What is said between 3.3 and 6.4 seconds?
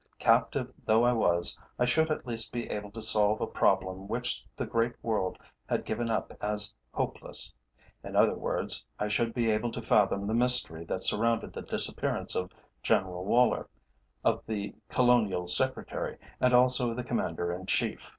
a problem which the great world had given up